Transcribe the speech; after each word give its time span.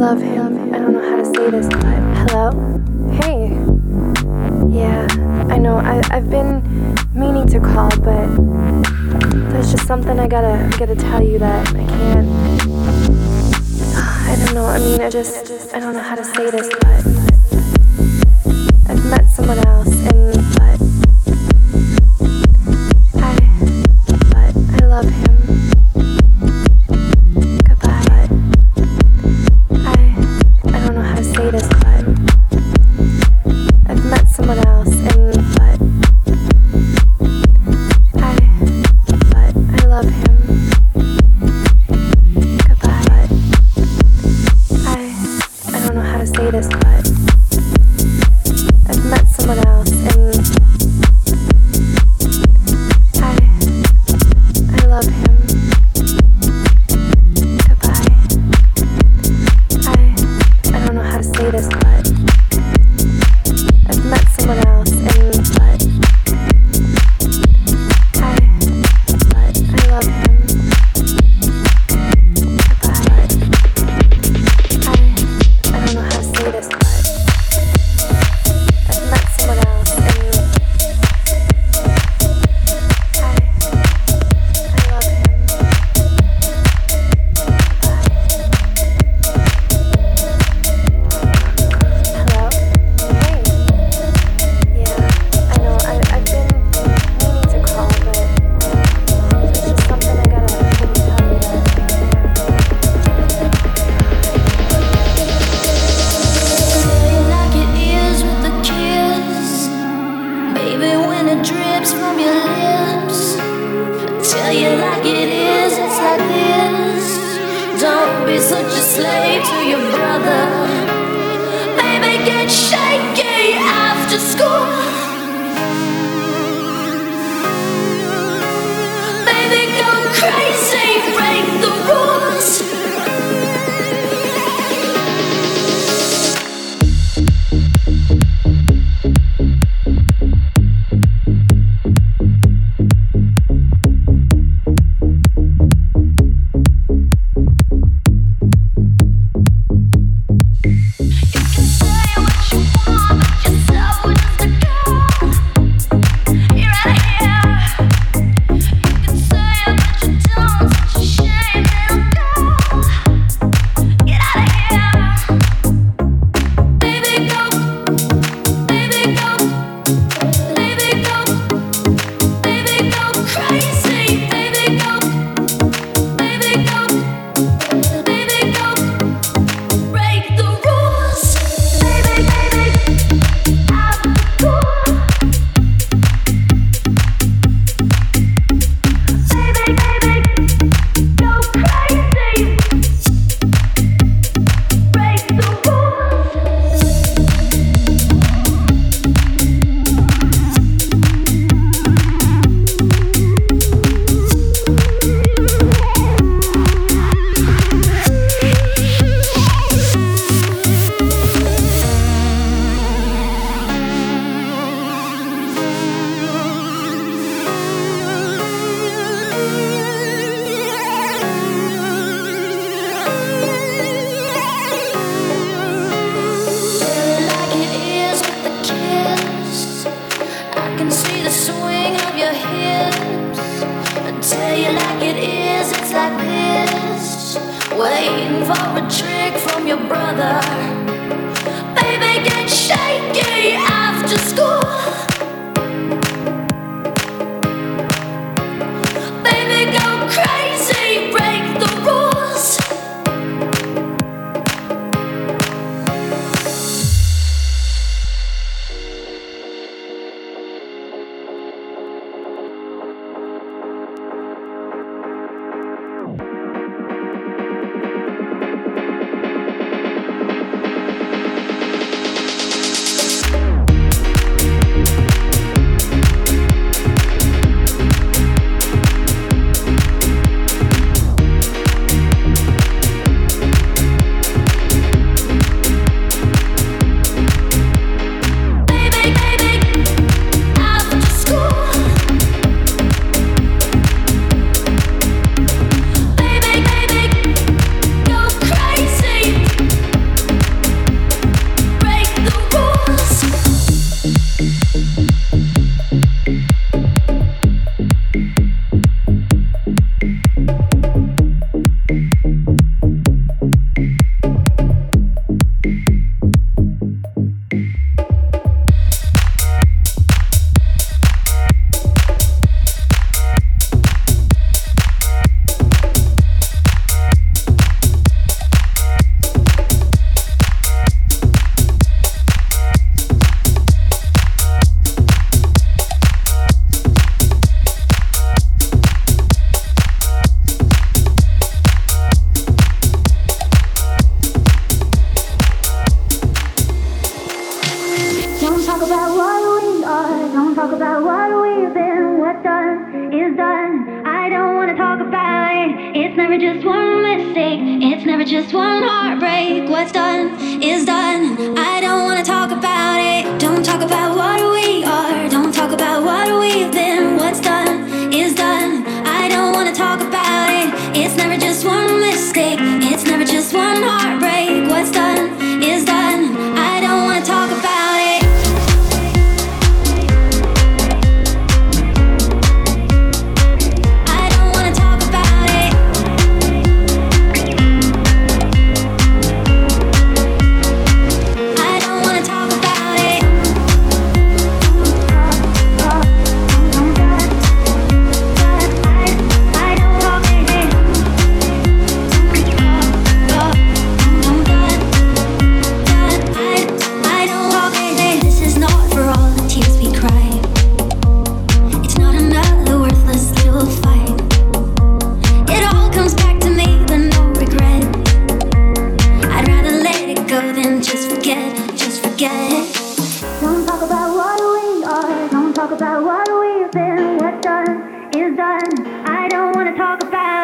love 0.00 0.22
him. 0.22 0.72
I 0.74 0.78
don't 0.78 0.94
know 0.94 1.10
how 1.10 1.16
to 1.16 1.24
say 1.26 1.50
this, 1.50 1.68
but 1.68 1.84
hello? 1.84 2.52
Hey. 3.20 3.50
Yeah, 4.74 5.06
I 5.50 5.58
know. 5.58 5.76
I, 5.76 6.00
I've 6.10 6.30
been 6.30 6.62
meaning 7.12 7.46
to 7.48 7.60
call, 7.60 7.90
but 7.98 8.26
there's 9.52 9.70
just 9.70 9.86
something 9.86 10.18
I 10.18 10.26
gotta 10.26 10.74
gotta 10.78 10.96
tell 10.96 11.22
you 11.22 11.38
that 11.40 11.68
I 11.68 11.84
can't. 11.84 12.28
I 14.26 14.42
don't 14.42 14.54
know. 14.54 14.64
I 14.64 14.78
mean, 14.78 15.02
I 15.02 15.10
just 15.10 15.74
I 15.74 15.80
don't 15.80 15.92
know 15.92 16.00
how 16.00 16.14
to 16.14 16.24
say 16.24 16.50
this, 16.50 16.68
but 16.80 17.04
I've 18.88 19.04
met 19.04 19.28
someone 19.28 19.58
else 19.58 19.94
and. 20.06 20.19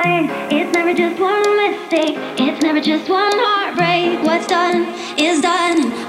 It's 0.09 0.73
never 0.73 0.95
just 0.95 1.21
one 1.21 1.57
mistake, 1.57 2.17
it's 2.39 2.63
never 2.63 2.81
just 2.81 3.09
one 3.09 3.33
heartbreak. 3.35 4.23
What's 4.25 4.47
done 4.47 4.87
is 5.19 5.41
done. 5.41 6.06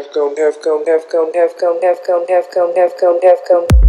have 0.00 0.12
come, 0.14 0.34
have 0.36 0.62
come, 0.62 0.86
have 0.86 1.08
come, 1.10 1.30
have 1.34 1.56
come, 1.58 1.78
have 1.82 1.98
come, 2.06 2.26
have 2.28 2.50
come, 2.50 2.74
have 2.74 2.96
come. 2.98 3.20
Have 3.22 3.38
come. 3.46 3.79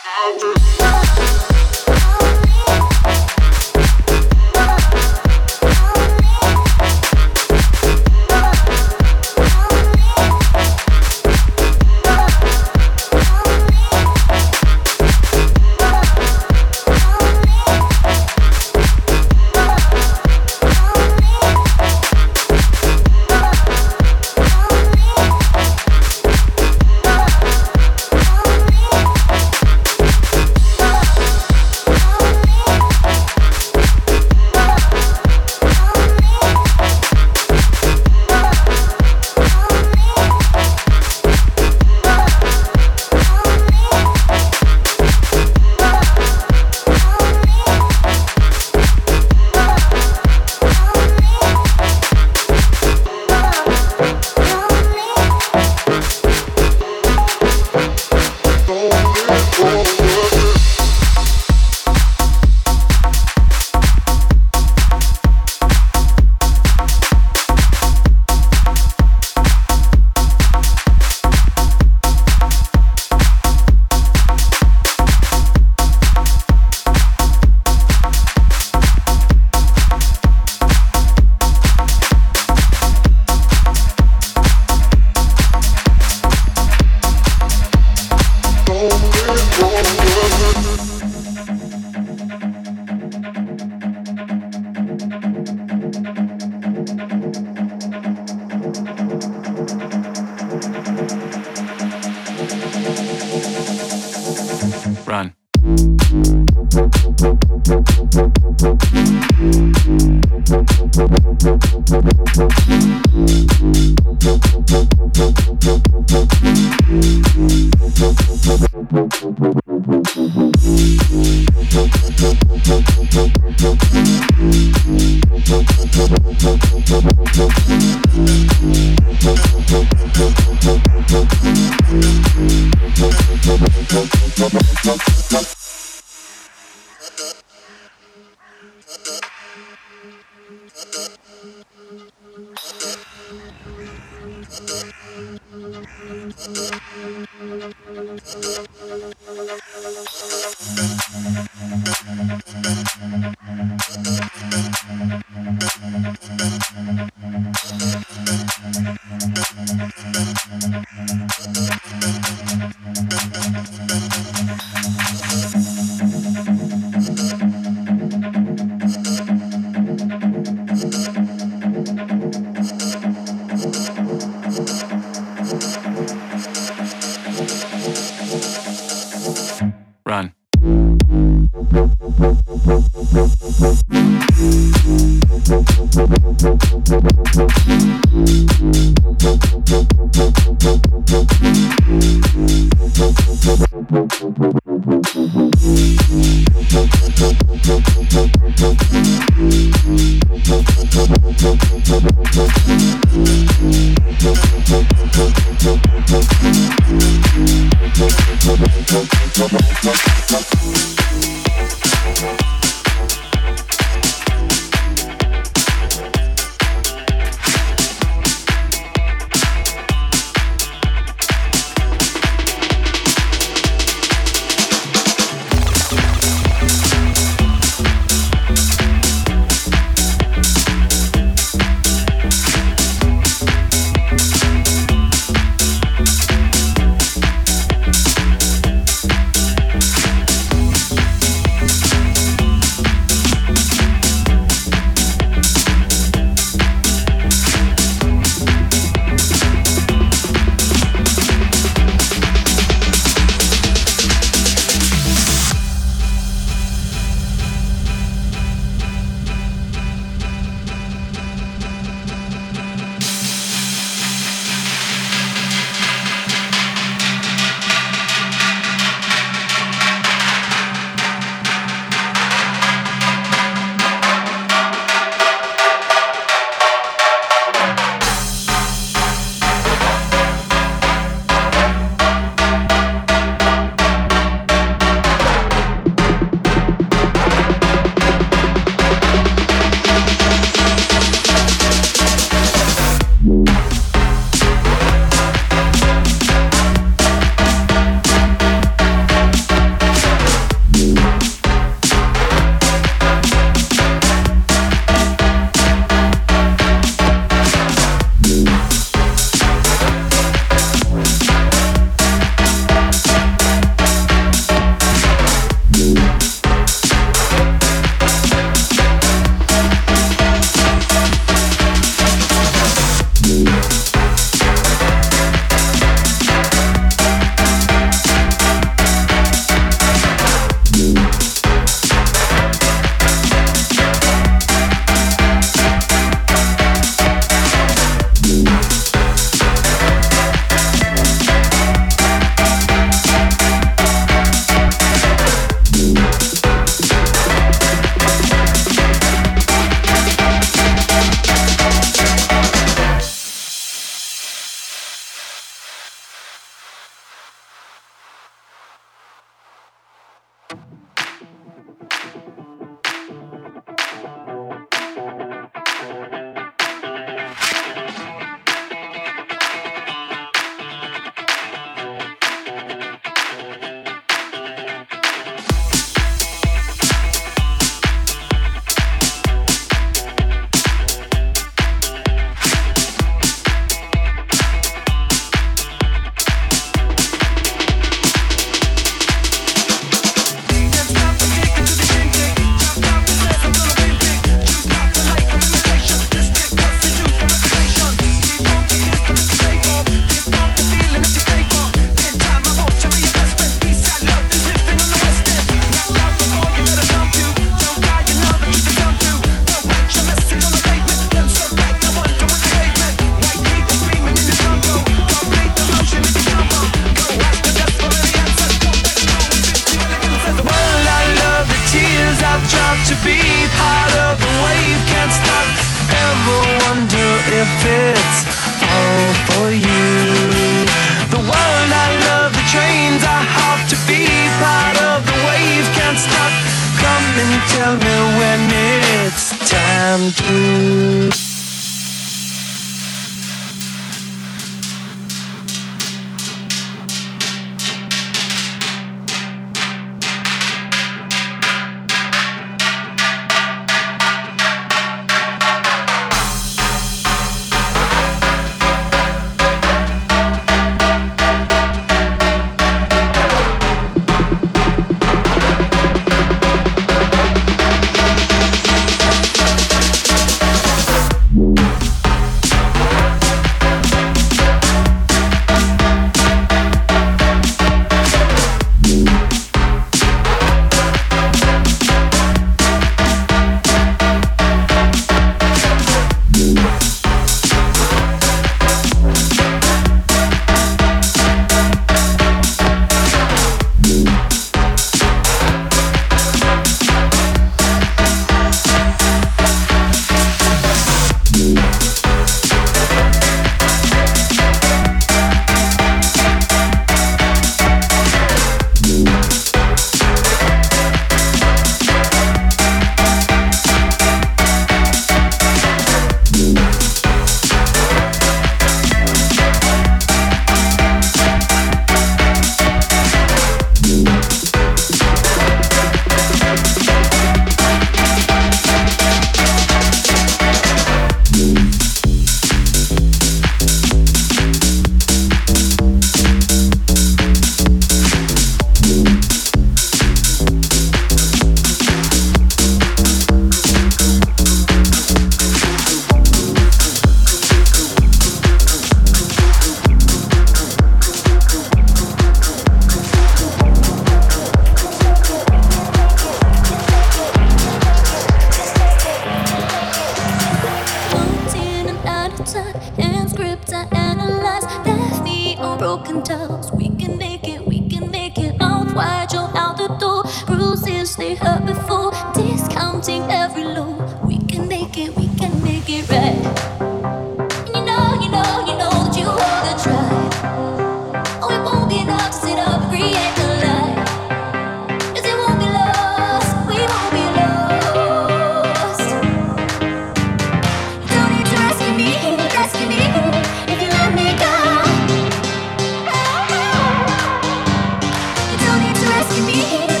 nice 599.21 599.35
to 599.35 599.45
be. 599.45 600.00